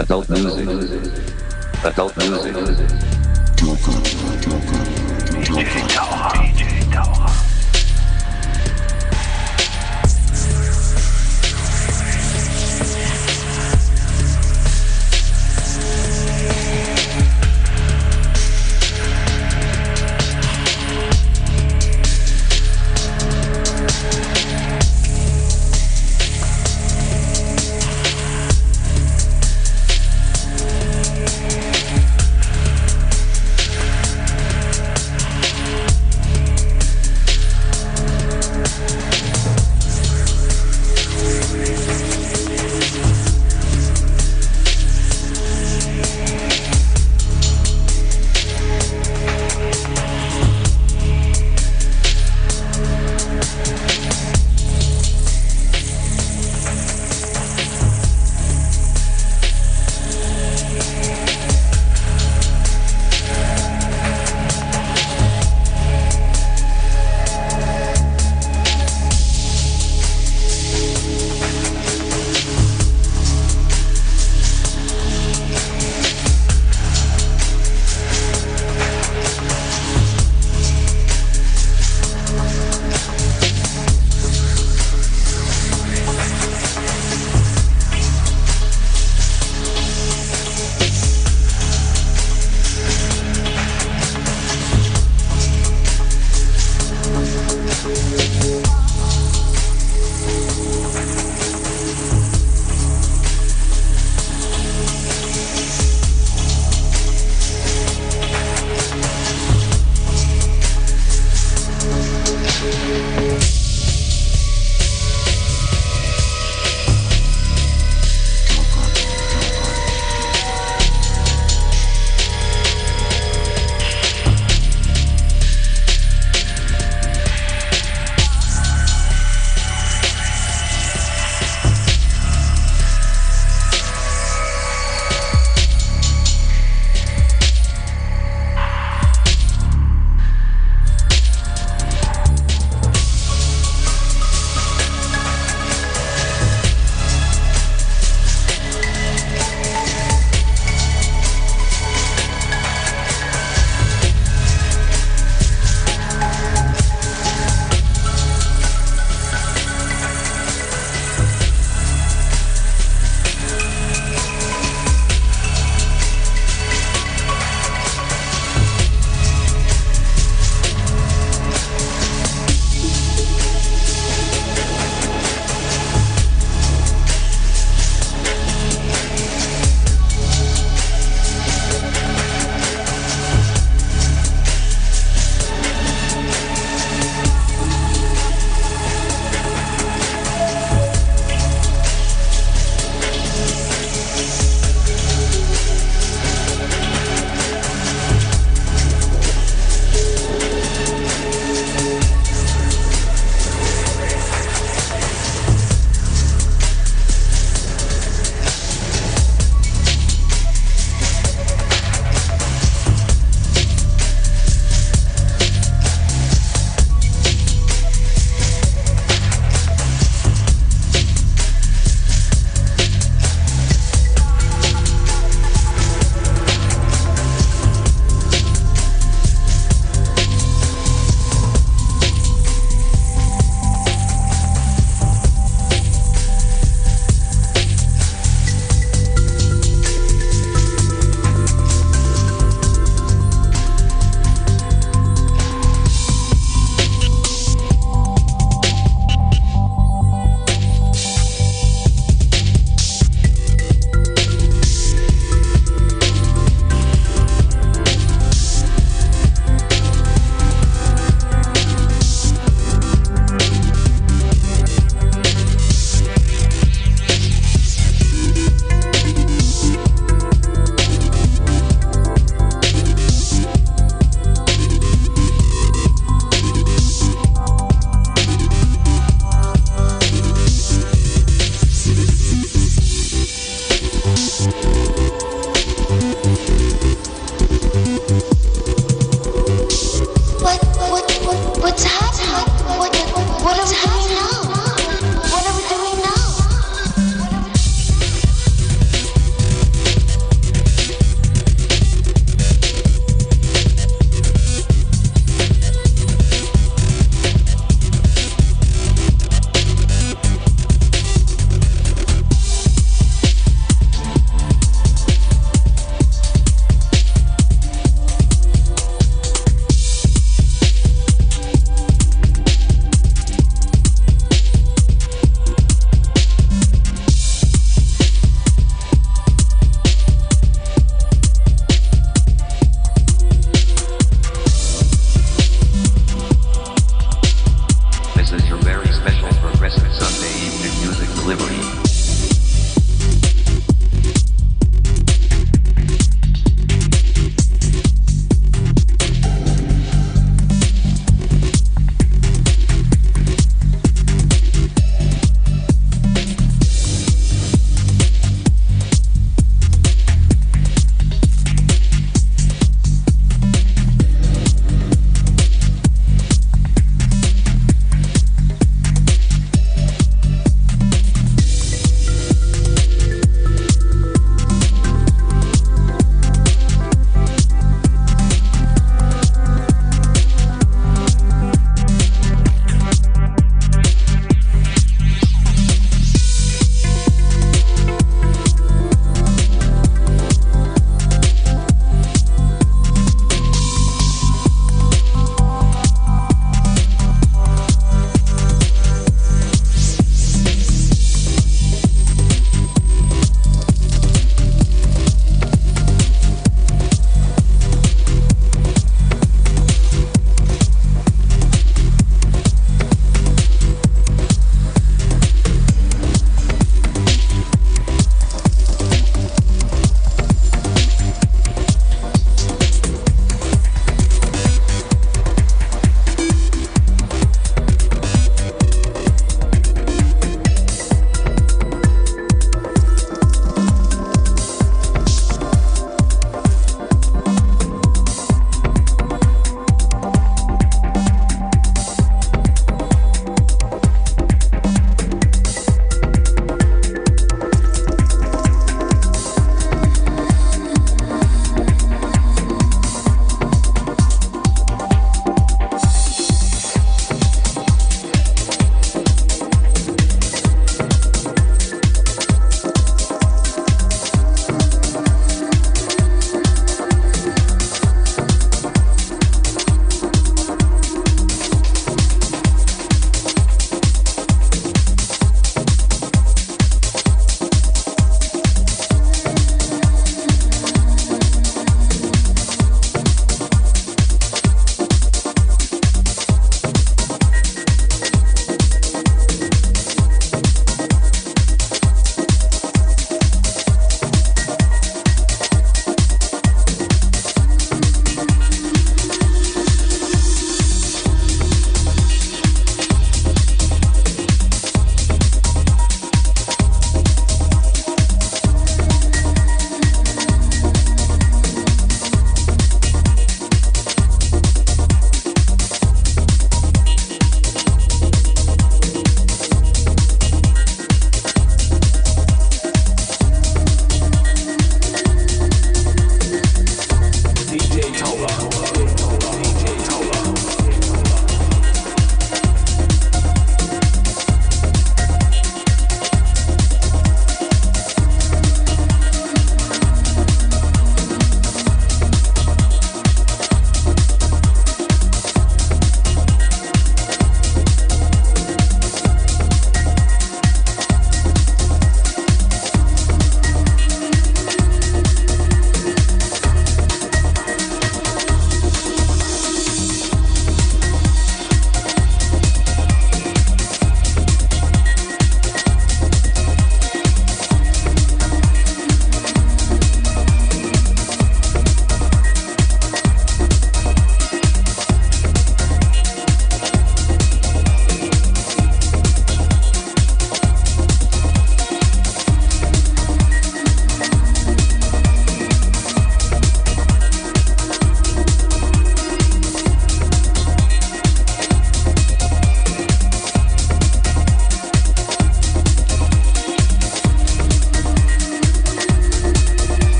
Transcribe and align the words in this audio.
adult 0.00 0.30
music, 0.30 0.66
adult 1.84 2.16
music. 2.16 2.54
DJ 5.44 5.88
Taucher. 5.88 6.38
DJ 6.38 6.90
Taucher. 6.90 7.49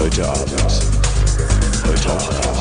Heute 0.00 0.26
Abend. 0.26 0.62
Heute 1.86 2.10
Abend. 2.10 2.59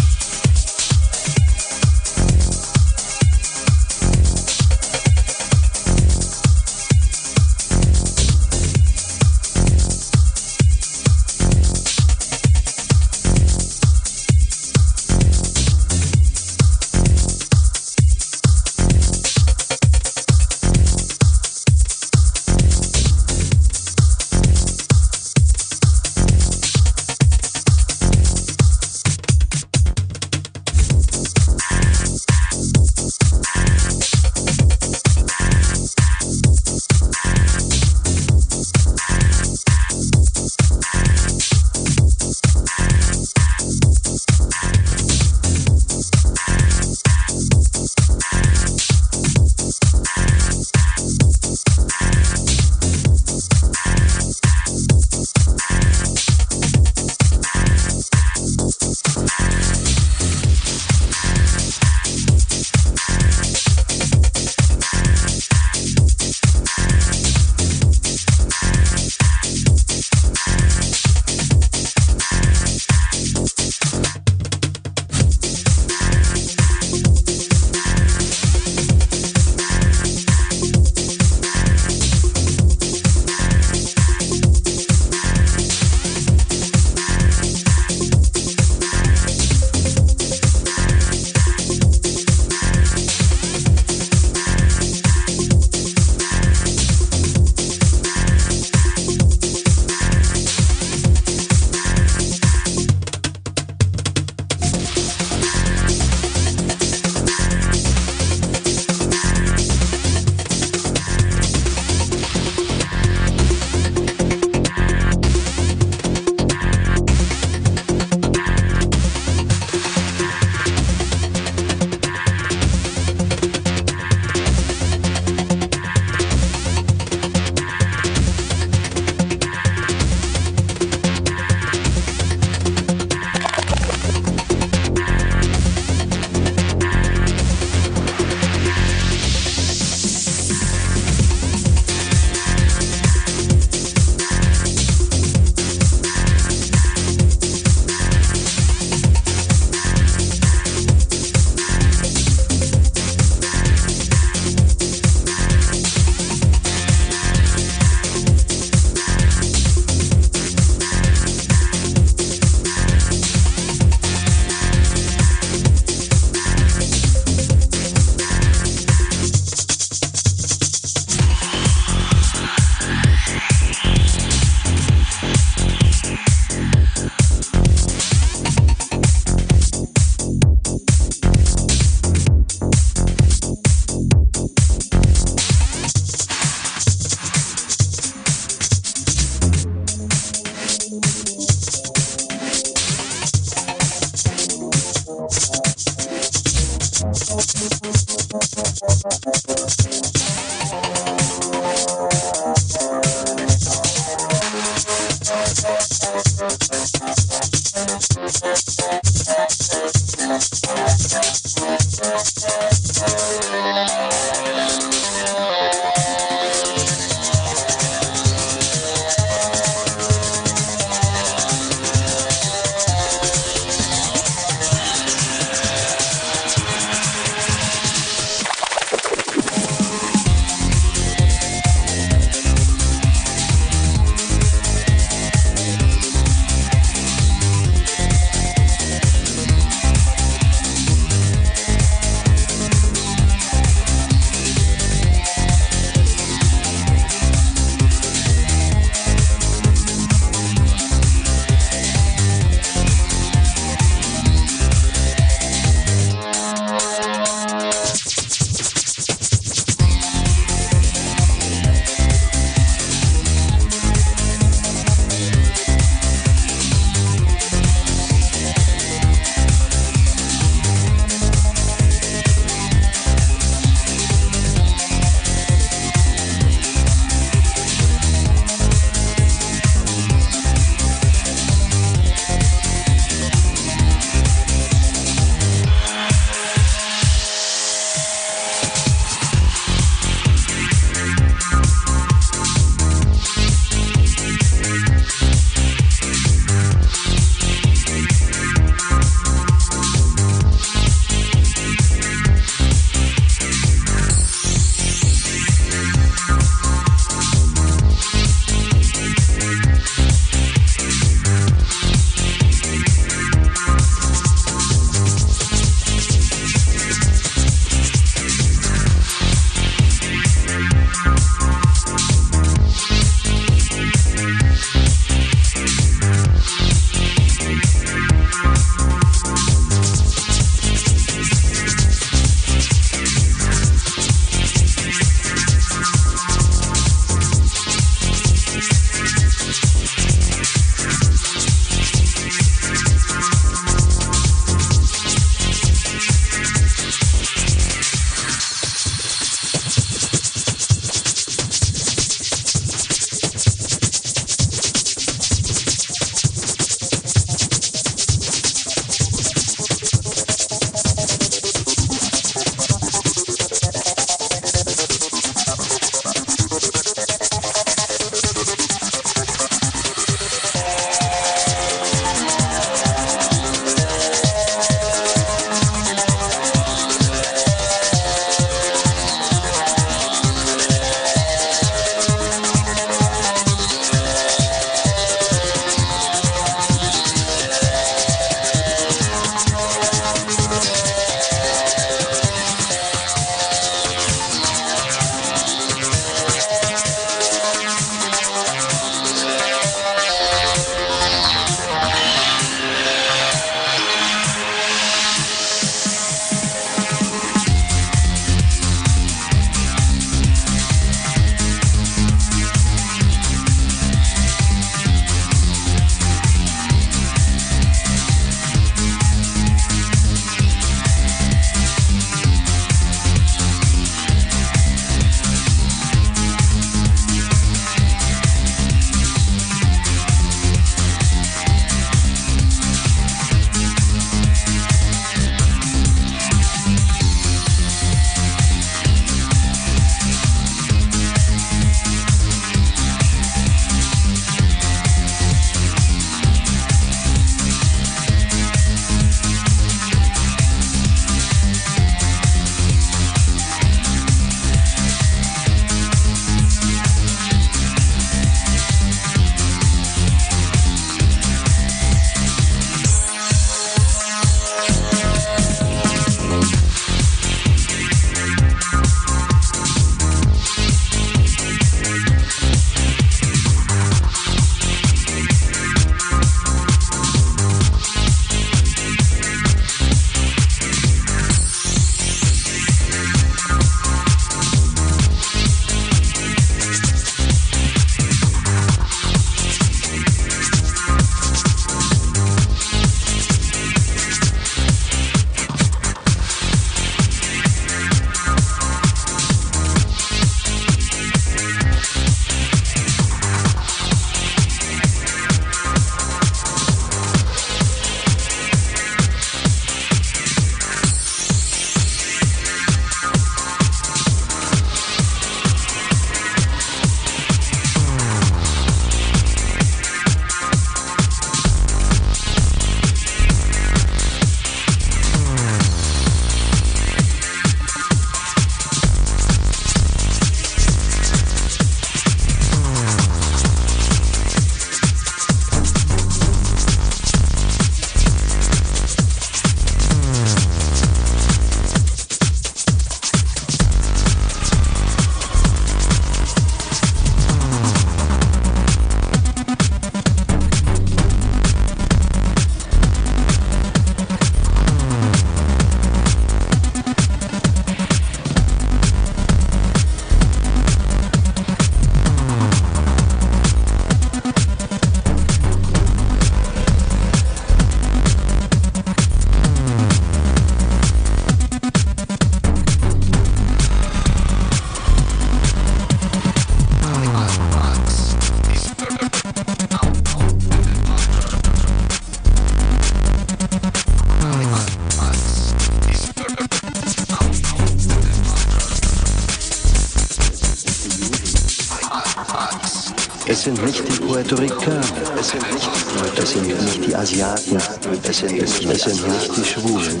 Puerto 594.26 594.42
Ricaner, 594.42 594.82
es 595.20 596.30
sind 596.30 596.48
nicht 596.48 596.84
die, 596.84 596.96
Asiaten, 596.96 597.58
es 598.02 598.18
sind, 598.18 598.42
es 598.42 598.56
sind 598.56 599.08
nicht 599.08 599.36
die 599.36 599.44
Schwulen, 599.44 600.00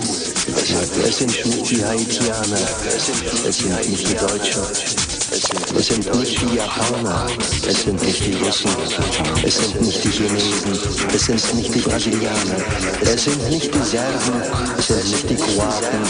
es 1.06 1.18
sind 1.18 1.46
nicht 1.46 1.70
die 1.70 1.84
Haitianer, 1.84 2.58
es 3.46 3.58
sind 3.58 3.88
nicht 3.88 4.08
die 4.08 4.14
Deutschen, 4.14 4.62
es 5.78 5.86
sind 5.86 6.18
nicht 6.18 6.40
die 6.42 6.56
Japaner, 6.56 7.26
es 7.68 7.82
sind 7.84 8.02
nicht 8.02 8.26
die 8.26 8.34
Russen, 8.34 8.70
es 9.44 9.56
sind 9.58 9.80
nicht 9.80 10.02
die 10.02 10.10
Chinesen, 10.10 10.78
es 11.14 11.26
sind 11.26 11.54
nicht 11.54 11.72
die 11.72 11.80
Brasilianer, 11.80 12.64
es 13.02 13.24
sind 13.24 13.48
nicht 13.48 13.72
die 13.72 13.82
Serben, 13.82 14.42
es 14.76 14.88
sind 14.88 15.08
nicht 15.08 15.30
die 15.30 15.36
Kroaten, 15.36 16.02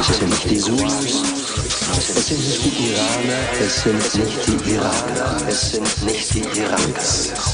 es 0.00 0.16
sind 0.16 0.30
nicht 0.30 0.50
die 0.50 0.58
Zulus, 0.58 1.22
es 2.16 2.26
sind 2.26 2.38
nicht 2.40 2.64
die 2.64 2.90
Iraner, 2.90 3.38
es 3.60 3.82
sind 3.82 4.14
nicht 4.14 4.46
die 4.46 4.70
Iraner, 4.70 5.36
es 5.48 5.72
sind 5.72 6.04
nicht 6.04 6.34
die 6.34 6.60
Iraks. 6.60 7.49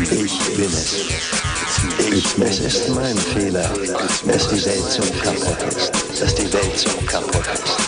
Ich 0.00 0.54
bin 0.54 0.66
es. 0.66 1.08
Es 2.40 2.60
ist 2.60 2.88
mein 2.90 3.16
Fehler, 3.16 3.68
dass 4.26 4.48
die 4.48 4.64
Welt 4.64 4.84
so 4.84 5.02
kaputt 5.02 5.62
ist, 5.76 6.20
dass 6.20 6.34
die 6.36 6.52
Welt 6.52 6.78
so 6.78 6.88
kaputt 7.04 7.46
ist. 7.52 7.87